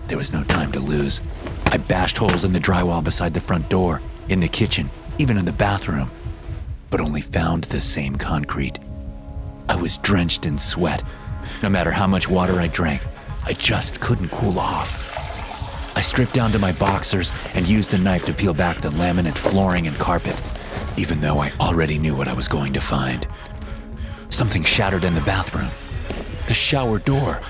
There 0.08 0.18
was 0.18 0.34
no 0.34 0.44
time 0.44 0.74
to 0.74 0.80
lose. 0.80 1.22
I 1.68 1.78
bashed 1.78 2.18
holes 2.18 2.44
in 2.44 2.52
the 2.52 2.60
drywall 2.60 3.04
beside 3.04 3.34
the 3.34 3.40
front 3.40 3.70
door, 3.70 4.02
in 4.28 4.42
the 4.42 4.50
kitchen, 4.50 4.90
even 5.18 5.38
in 5.38 5.46
the 5.46 5.54
bathroom, 5.54 6.12
but 6.90 7.00
only 7.00 7.22
found 7.22 7.64
the 7.64 7.80
same 7.80 8.18
concrete. 8.18 8.78
I 9.70 9.76
was 9.76 9.98
drenched 9.98 10.46
in 10.46 10.58
sweat. 10.58 11.02
No 11.62 11.70
matter 11.70 11.92
how 11.92 12.08
much 12.08 12.30
water 12.30 12.60
I 12.60 12.68
drank, 12.68 13.06
I 13.44 13.54
just 13.54 14.00
couldn't 14.00 14.30
cool 14.30 14.60
off. 14.60 15.12
I 15.98 16.02
stripped 16.02 16.34
down 16.34 16.52
to 16.52 16.60
my 16.60 16.72
boxers 16.72 17.34
and 17.54 17.68
used 17.68 17.94
a 17.94 17.98
knife 17.98 18.26
to 18.26 18.34
peel 18.34 18.54
back 18.54 18.78
the 18.78 18.90
laminate 18.90 19.38
flooring 19.38 19.88
and 19.88 19.98
carpet, 19.98 20.42
even 20.98 21.20
though 21.22 21.40
I 21.40 21.52
already 21.60 21.98
knew 21.98 22.16
what 22.16 22.28
I 22.28 22.34
was 22.34 22.48
going 22.48 22.74
to 22.74 22.82
find. 22.82 23.28
Something 24.30 24.64
shattered 24.64 25.04
in 25.04 25.14
the 25.14 25.22
bathroom. 25.22 25.70
The 26.48 26.54
shower 26.54 27.00
door. 27.00 27.42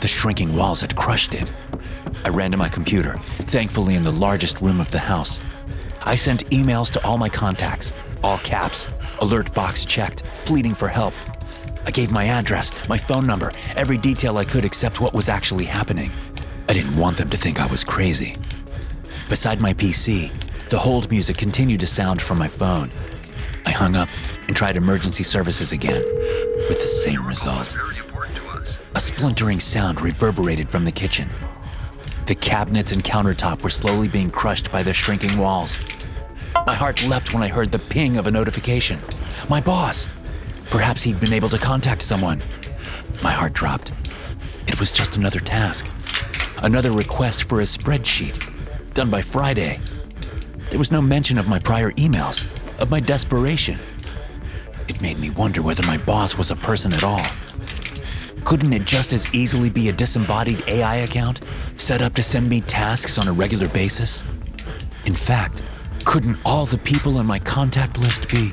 The 0.00 0.08
shrinking 0.08 0.54
walls 0.54 0.80
had 0.80 0.96
crushed 0.96 1.34
it. 1.34 1.50
I 2.24 2.30
ran 2.30 2.50
to 2.50 2.56
my 2.56 2.68
computer, 2.68 3.16
thankfully 3.46 3.94
in 3.94 4.02
the 4.02 4.12
largest 4.12 4.60
room 4.60 4.80
of 4.80 4.90
the 4.90 4.98
house. 4.98 5.40
I 6.02 6.14
sent 6.14 6.48
emails 6.50 6.90
to 6.92 7.04
all 7.06 7.18
my 7.18 7.28
contacts, 7.28 7.92
all 8.22 8.38
caps, 8.38 8.88
alert 9.20 9.52
box 9.54 9.84
checked, 9.84 10.24
pleading 10.44 10.74
for 10.74 10.88
help. 10.88 11.14
I 11.88 11.90
gave 11.90 12.10
my 12.10 12.26
address, 12.26 12.70
my 12.86 12.98
phone 12.98 13.26
number, 13.26 13.50
every 13.74 13.96
detail 13.96 14.36
I 14.36 14.44
could 14.44 14.66
except 14.66 15.00
what 15.00 15.14
was 15.14 15.30
actually 15.30 15.64
happening. 15.64 16.10
I 16.68 16.74
didn't 16.74 16.98
want 16.98 17.16
them 17.16 17.30
to 17.30 17.36
think 17.38 17.62
I 17.62 17.66
was 17.66 17.82
crazy. 17.82 18.36
Beside 19.30 19.58
my 19.58 19.72
PC, 19.72 20.30
the 20.68 20.78
hold 20.78 21.10
music 21.10 21.38
continued 21.38 21.80
to 21.80 21.86
sound 21.86 22.20
from 22.20 22.36
my 22.36 22.46
phone. 22.46 22.90
I 23.64 23.70
hung 23.70 23.96
up 23.96 24.10
and 24.48 24.54
tried 24.54 24.76
emergency 24.76 25.22
services 25.24 25.72
again, 25.72 26.02
with 26.68 26.82
the 26.82 26.88
same 26.88 27.26
result. 27.26 27.74
A 28.94 29.00
splintering 29.00 29.58
sound 29.58 30.02
reverberated 30.02 30.70
from 30.70 30.84
the 30.84 30.92
kitchen. 30.92 31.30
The 32.26 32.34
cabinets 32.34 32.92
and 32.92 33.02
countertop 33.02 33.62
were 33.62 33.70
slowly 33.70 34.08
being 34.08 34.30
crushed 34.30 34.70
by 34.70 34.82
the 34.82 34.92
shrinking 34.92 35.38
walls. 35.38 35.82
My 36.66 36.74
heart 36.74 37.02
leapt 37.06 37.32
when 37.32 37.42
I 37.42 37.48
heard 37.48 37.72
the 37.72 37.78
ping 37.78 38.18
of 38.18 38.26
a 38.26 38.30
notification. 38.30 39.00
My 39.48 39.62
boss! 39.62 40.06
Perhaps 40.70 41.02
he'd 41.02 41.18
been 41.18 41.32
able 41.32 41.48
to 41.48 41.58
contact 41.58 42.02
someone. 42.02 42.42
My 43.22 43.32
heart 43.32 43.54
dropped. 43.54 43.92
It 44.66 44.78
was 44.78 44.92
just 44.92 45.16
another 45.16 45.40
task. 45.40 45.90
Another 46.58 46.92
request 46.92 47.48
for 47.48 47.60
a 47.60 47.64
spreadsheet, 47.64 48.52
done 48.92 49.10
by 49.10 49.22
Friday. 49.22 49.78
There 50.70 50.78
was 50.78 50.92
no 50.92 51.00
mention 51.00 51.38
of 51.38 51.48
my 51.48 51.58
prior 51.58 51.92
emails, 51.92 52.44
of 52.80 52.90
my 52.90 53.00
desperation. 53.00 53.78
It 54.88 55.00
made 55.00 55.18
me 55.18 55.30
wonder 55.30 55.62
whether 55.62 55.86
my 55.86 55.96
boss 55.98 56.36
was 56.36 56.50
a 56.50 56.56
person 56.56 56.92
at 56.92 57.04
all. 57.04 57.24
Couldn't 58.44 58.72
it 58.72 58.84
just 58.84 59.12
as 59.12 59.34
easily 59.34 59.70
be 59.70 59.88
a 59.88 59.92
disembodied 59.92 60.62
AI 60.68 60.96
account 60.96 61.40
set 61.76 62.02
up 62.02 62.14
to 62.14 62.22
send 62.22 62.48
me 62.48 62.60
tasks 62.60 63.18
on 63.18 63.28
a 63.28 63.32
regular 63.32 63.68
basis? 63.68 64.24
In 65.06 65.14
fact, 65.14 65.62
couldn't 66.04 66.38
all 66.44 66.66
the 66.66 66.78
people 66.78 67.18
on 67.18 67.26
my 67.26 67.38
contact 67.38 67.98
list 67.98 68.28
be 68.30 68.52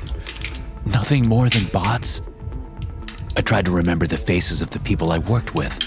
nothing 0.86 1.28
more 1.28 1.48
than 1.48 1.66
bots? 1.66 2.22
I 3.36 3.42
tried 3.42 3.66
to 3.66 3.70
remember 3.70 4.06
the 4.06 4.16
faces 4.16 4.62
of 4.62 4.70
the 4.70 4.80
people 4.80 5.12
I 5.12 5.18
worked 5.18 5.54
with, 5.54 5.78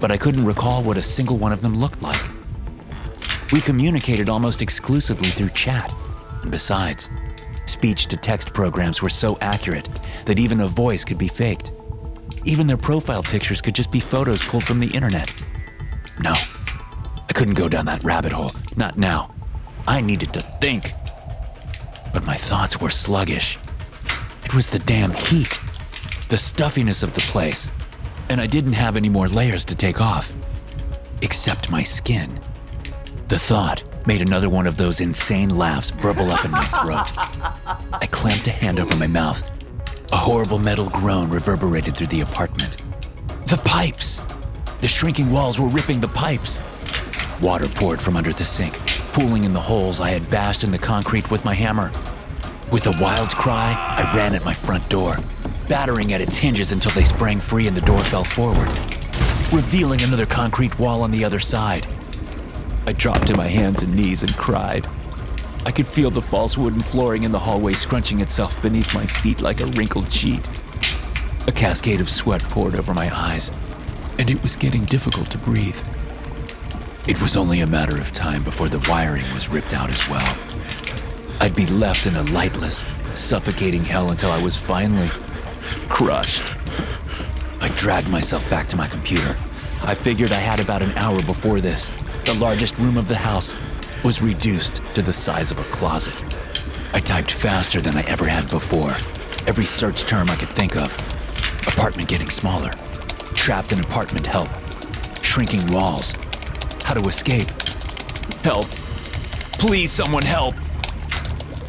but 0.00 0.10
I 0.10 0.18
couldn't 0.18 0.44
recall 0.44 0.82
what 0.82 0.98
a 0.98 1.02
single 1.02 1.36
one 1.36 1.52
of 1.52 1.62
them 1.62 1.74
looked 1.74 2.02
like. 2.02 2.20
We 3.52 3.60
communicated 3.60 4.28
almost 4.28 4.60
exclusively 4.60 5.28
through 5.28 5.50
chat, 5.50 5.94
and 6.42 6.50
besides, 6.50 7.08
speech 7.66 8.06
to 8.06 8.16
text 8.16 8.52
programs 8.52 9.00
were 9.00 9.08
so 9.08 9.38
accurate 9.40 9.88
that 10.26 10.38
even 10.38 10.60
a 10.60 10.66
voice 10.66 11.04
could 11.04 11.18
be 11.18 11.28
faked. 11.28 11.72
Even 12.44 12.66
their 12.66 12.76
profile 12.76 13.22
pictures 13.22 13.60
could 13.60 13.74
just 13.74 13.90
be 13.90 14.00
photos 14.00 14.42
pulled 14.42 14.64
from 14.64 14.80
the 14.80 14.94
internet. 14.94 15.32
No, 16.20 16.32
I 16.32 17.32
couldn't 17.32 17.54
go 17.54 17.68
down 17.68 17.86
that 17.86 18.04
rabbit 18.04 18.32
hole, 18.32 18.52
not 18.76 18.98
now. 18.98 19.34
I 19.88 20.00
needed 20.00 20.32
to 20.34 20.40
think. 20.40 20.92
But 22.12 22.26
my 22.26 22.34
thoughts 22.34 22.80
were 22.80 22.90
sluggish. 22.90 23.58
It 24.46 24.54
was 24.54 24.70
the 24.70 24.78
damn 24.78 25.10
heat, 25.10 25.58
the 26.28 26.38
stuffiness 26.38 27.02
of 27.02 27.12
the 27.14 27.20
place, 27.22 27.68
and 28.28 28.40
I 28.40 28.46
didn't 28.46 28.74
have 28.74 28.96
any 28.96 29.08
more 29.08 29.26
layers 29.26 29.64
to 29.64 29.74
take 29.74 30.00
off, 30.00 30.32
except 31.20 31.68
my 31.68 31.82
skin. 31.82 32.38
The 33.26 33.40
thought 33.40 33.82
made 34.06 34.22
another 34.22 34.48
one 34.48 34.68
of 34.68 34.76
those 34.76 35.00
insane 35.00 35.50
laughs 35.50 35.90
burble 35.90 36.30
up 36.30 36.44
in 36.44 36.52
my 36.52 36.64
throat. 36.64 37.10
I 37.92 38.06
clamped 38.06 38.46
a 38.46 38.52
hand 38.52 38.78
over 38.78 38.94
my 38.94 39.08
mouth 39.08 39.42
A 40.12 40.16
horrible 40.16 40.60
metal 40.60 40.90
groan 40.90 41.28
reverberated 41.28 41.96
through 41.96 42.14
the 42.14 42.20
apartment. 42.20 42.76
The 43.48 43.60
pipes! 43.64 44.22
The 44.80 44.86
shrinking 44.86 45.32
walls 45.32 45.58
were 45.58 45.66
ripping 45.66 46.00
the 46.00 46.06
pipes. 46.06 46.62
Water 47.42 47.66
poured 47.66 48.00
from 48.00 48.16
under 48.16 48.32
the 48.32 48.44
sink, 48.44 48.78
pooling 49.12 49.42
in 49.42 49.52
the 49.52 49.60
holes 49.60 50.00
I 50.00 50.10
had 50.10 50.30
bashed 50.30 50.62
in 50.62 50.70
the 50.70 50.78
concrete 50.78 51.32
with 51.32 51.44
my 51.44 51.52
hammer. 51.52 51.90
With 52.72 52.88
a 52.88 53.00
wild 53.00 53.28
cry, 53.30 53.76
I 53.96 54.16
ran 54.16 54.34
at 54.34 54.44
my 54.44 54.52
front 54.52 54.88
door, 54.88 55.16
battering 55.68 56.12
at 56.12 56.20
its 56.20 56.36
hinges 56.36 56.72
until 56.72 56.90
they 56.92 57.04
sprang 57.04 57.38
free 57.38 57.68
and 57.68 57.76
the 57.76 57.80
door 57.80 58.00
fell 58.00 58.24
forward, 58.24 58.66
revealing 59.52 60.02
another 60.02 60.26
concrete 60.26 60.76
wall 60.76 61.02
on 61.02 61.12
the 61.12 61.24
other 61.24 61.38
side. 61.38 61.86
I 62.84 62.92
dropped 62.92 63.28
to 63.28 63.36
my 63.36 63.46
hands 63.46 63.84
and 63.84 63.94
knees 63.94 64.24
and 64.24 64.36
cried. 64.36 64.88
I 65.64 65.70
could 65.70 65.86
feel 65.86 66.10
the 66.10 66.20
false 66.20 66.58
wooden 66.58 66.82
flooring 66.82 67.22
in 67.22 67.30
the 67.30 67.38
hallway 67.38 67.72
scrunching 67.74 68.18
itself 68.18 68.60
beneath 68.60 68.92
my 68.92 69.06
feet 69.06 69.40
like 69.40 69.60
a 69.60 69.66
wrinkled 69.66 70.12
sheet. 70.12 70.44
A 71.46 71.52
cascade 71.52 72.00
of 72.00 72.08
sweat 72.08 72.42
poured 72.42 72.74
over 72.74 72.92
my 72.92 73.16
eyes, 73.16 73.52
and 74.18 74.28
it 74.28 74.42
was 74.42 74.56
getting 74.56 74.84
difficult 74.86 75.30
to 75.30 75.38
breathe. 75.38 75.80
It 77.06 77.22
was 77.22 77.36
only 77.36 77.60
a 77.60 77.66
matter 77.66 77.96
of 77.96 78.10
time 78.10 78.42
before 78.42 78.68
the 78.68 78.84
wiring 78.88 79.22
was 79.32 79.48
ripped 79.48 79.72
out 79.72 79.90
as 79.90 80.08
well. 80.08 80.36
I'd 81.40 81.54
be 81.54 81.66
left 81.66 82.06
in 82.06 82.16
a 82.16 82.24
lightless, 82.24 82.84
suffocating 83.14 83.84
hell 83.84 84.10
until 84.10 84.30
I 84.30 84.42
was 84.42 84.56
finally 84.56 85.08
crushed. 85.88 86.42
I 87.60 87.68
dragged 87.76 88.08
myself 88.08 88.48
back 88.50 88.68
to 88.68 88.76
my 88.76 88.86
computer. 88.86 89.36
I 89.82 89.94
figured 89.94 90.32
I 90.32 90.40
had 90.40 90.60
about 90.60 90.82
an 90.82 90.92
hour 90.92 91.22
before 91.22 91.60
this. 91.60 91.90
The 92.24 92.34
largest 92.34 92.78
room 92.78 92.96
of 92.96 93.08
the 93.08 93.16
house 93.16 93.54
was 94.04 94.22
reduced 94.22 94.82
to 94.94 95.02
the 95.02 95.12
size 95.12 95.50
of 95.50 95.60
a 95.60 95.64
closet. 95.64 96.14
I 96.92 97.00
typed 97.00 97.30
faster 97.30 97.80
than 97.80 97.96
I 97.96 98.02
ever 98.02 98.26
had 98.26 98.48
before. 98.50 98.90
Every 99.46 99.66
search 99.66 100.06
term 100.06 100.30
I 100.30 100.36
could 100.36 100.48
think 100.48 100.76
of 100.76 100.96
apartment 101.68 102.08
getting 102.08 102.30
smaller, 102.30 102.70
trapped 103.34 103.72
in 103.72 103.80
apartment 103.80 104.26
help, 104.26 104.48
shrinking 105.22 105.66
walls, 105.72 106.14
how 106.82 106.94
to 106.94 107.08
escape. 107.08 107.50
Help. 108.42 108.66
Please, 109.58 109.92
someone 109.92 110.22
help. 110.22 110.54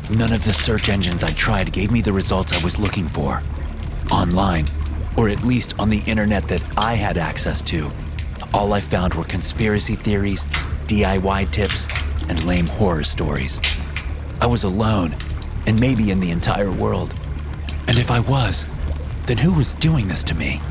None 0.09 0.31
of 0.31 0.45
the 0.45 0.53
search 0.53 0.87
engines 0.87 1.21
I 1.21 1.31
tried 1.31 1.73
gave 1.73 1.91
me 1.91 1.99
the 1.99 2.13
results 2.13 2.53
I 2.53 2.63
was 2.63 2.79
looking 2.79 3.09
for. 3.09 3.43
Online, 4.09 4.65
or 5.17 5.27
at 5.27 5.43
least 5.43 5.77
on 5.79 5.89
the 5.89 6.01
internet 6.07 6.47
that 6.47 6.63
I 6.77 6.93
had 6.93 7.17
access 7.17 7.61
to, 7.63 7.91
all 8.53 8.73
I 8.73 8.79
found 8.79 9.13
were 9.15 9.25
conspiracy 9.25 9.95
theories, 9.95 10.45
DIY 10.87 11.51
tips, 11.51 11.89
and 12.29 12.41
lame 12.45 12.67
horror 12.67 13.03
stories. 13.03 13.59
I 14.39 14.45
was 14.45 14.63
alone, 14.63 15.13
and 15.65 15.77
maybe 15.77 16.09
in 16.09 16.21
the 16.21 16.31
entire 16.31 16.71
world. 16.71 17.13
And 17.89 17.99
if 17.99 18.09
I 18.09 18.21
was, 18.21 18.65
then 19.25 19.37
who 19.37 19.51
was 19.51 19.73
doing 19.73 20.07
this 20.07 20.23
to 20.25 20.35
me? 20.35 20.61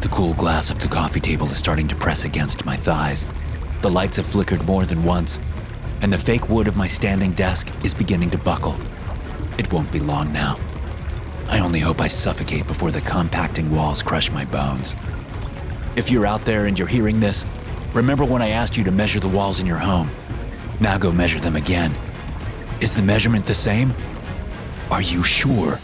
The 0.00 0.08
cool 0.08 0.34
glass 0.34 0.70
of 0.70 0.80
the 0.80 0.88
coffee 0.88 1.20
table 1.20 1.46
is 1.46 1.58
starting 1.58 1.86
to 1.86 1.94
press 1.94 2.24
against 2.24 2.64
my 2.64 2.76
thighs. 2.76 3.28
The 3.82 3.90
lights 3.90 4.16
have 4.16 4.26
flickered 4.26 4.66
more 4.66 4.84
than 4.84 5.04
once, 5.04 5.38
and 6.02 6.12
the 6.12 6.18
fake 6.18 6.48
wood 6.48 6.68
of 6.68 6.76
my 6.76 6.86
standing 6.86 7.32
desk 7.32 7.72
is 7.84 7.94
beginning 7.94 8.30
to 8.30 8.38
buckle. 8.38 8.76
It 9.58 9.72
won't 9.72 9.90
be 9.90 10.00
long 10.00 10.32
now. 10.32 10.58
I 11.48 11.60
only 11.60 11.80
hope 11.80 12.00
I 12.00 12.08
suffocate 12.08 12.66
before 12.66 12.90
the 12.90 13.00
compacting 13.00 13.70
walls 13.70 14.02
crush 14.02 14.30
my 14.30 14.44
bones. 14.44 14.96
If 15.96 16.10
you're 16.10 16.26
out 16.26 16.44
there 16.44 16.66
and 16.66 16.78
you're 16.78 16.86
hearing 16.86 17.20
this, 17.20 17.46
remember 17.94 18.24
when 18.24 18.42
I 18.42 18.50
asked 18.50 18.76
you 18.76 18.84
to 18.84 18.90
measure 18.90 19.20
the 19.20 19.28
walls 19.28 19.58
in 19.58 19.66
your 19.66 19.78
home. 19.78 20.10
Now 20.80 20.98
go 20.98 21.10
measure 21.10 21.40
them 21.40 21.56
again. 21.56 21.94
Is 22.80 22.94
the 22.94 23.02
measurement 23.02 23.46
the 23.46 23.54
same? 23.54 23.92
Are 24.90 25.02
you 25.02 25.22
sure? 25.22 25.78